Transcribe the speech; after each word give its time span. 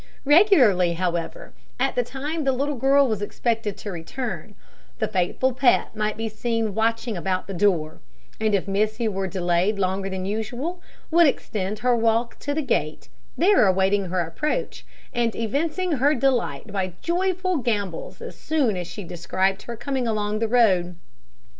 Regularly, 0.25 0.93
however, 0.93 1.53
at 1.79 1.93
the 1.93 2.01
time 2.01 2.43
the 2.43 2.51
little 2.53 2.73
girl 2.73 3.07
was 3.07 3.21
expected 3.21 3.77
to 3.77 3.91
return, 3.91 4.55
the 4.97 5.07
faithful 5.07 5.53
pet 5.53 5.95
might 5.95 6.17
be 6.17 6.27
seen 6.27 6.73
watching 6.73 7.15
about 7.15 7.45
the 7.45 7.53
door; 7.53 7.99
and 8.39 8.55
if 8.55 8.67
Missy 8.67 9.07
were 9.07 9.27
delayed 9.27 9.77
longer 9.77 10.09
than 10.09 10.25
usual, 10.25 10.81
would 11.11 11.27
extend 11.27 11.77
her 11.77 11.95
walk 11.95 12.39
to 12.39 12.55
the 12.55 12.63
gate, 12.63 13.09
there 13.37 13.67
awaiting 13.67 14.05
her 14.05 14.21
approach, 14.21 14.87
and 15.13 15.35
evincing 15.35 15.91
her 15.91 16.15
delight 16.15 16.73
by 16.73 16.93
joyful 17.03 17.57
gambols 17.57 18.21
as 18.23 18.35
soon 18.35 18.75
as 18.75 18.87
she 18.87 19.03
descried 19.03 19.61
her 19.61 19.77
coming 19.77 20.07
along 20.07 20.39
the 20.39 20.47
road. 20.47 20.95